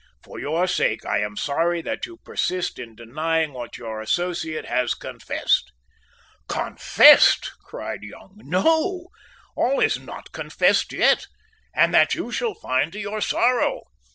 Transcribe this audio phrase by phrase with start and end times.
[0.23, 4.65] For your own sake I am sorry that you persist in denying what your associate
[4.65, 5.71] has confessed."
[6.49, 9.09] "Confessed!" cried Young; "no,
[9.55, 11.27] all is not confessed yet;
[11.75, 13.83] and that you shall find to your sorrow.